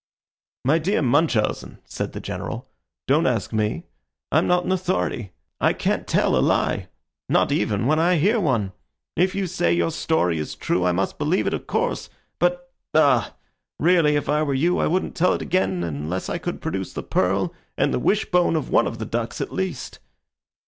"My 0.65 0.79
dear 0.79 1.03
Munchausen," 1.03 1.77
said 1.85 2.13
the 2.13 2.19
General, 2.19 2.67
"don't 3.07 3.27
ask 3.27 3.53
me. 3.53 3.85
I'm 4.31 4.47
not 4.47 4.65
an 4.65 4.71
authority. 4.71 5.31
I 5.59 5.73
can't 5.73 6.07
tell 6.07 6.35
a 6.35 6.41
lie 6.41 6.87
not 7.29 7.51
even 7.51 7.85
when 7.85 7.99
I 7.99 8.15
hear 8.15 8.39
one. 8.39 8.71
If 9.15 9.35
you 9.35 9.45
say 9.45 9.71
your 9.75 9.91
story 9.91 10.39
is 10.39 10.55
true, 10.55 10.85
I 10.85 10.91
must 10.91 11.19
believe 11.19 11.45
it, 11.45 11.53
of 11.53 11.67
course; 11.67 12.09
but 12.39 12.73
ah 12.95 13.35
really, 13.77 14.15
if 14.15 14.27
I 14.27 14.41
were 14.41 14.55
you, 14.55 14.79
I 14.79 14.87
wouldn't 14.87 15.13
tell 15.15 15.33
it 15.35 15.41
again 15.43 15.83
unless 15.83 16.29
I 16.29 16.39
could 16.39 16.61
produce 16.61 16.93
the 16.93 17.03
pearl 17.03 17.53
and 17.77 17.93
the 17.93 17.99
wish 17.99 18.25
bone 18.31 18.55
of 18.55 18.71
one 18.71 18.87
of 18.87 18.97
the 18.97 19.05
ducks 19.05 19.39
at 19.39 19.53
least." 19.53 19.99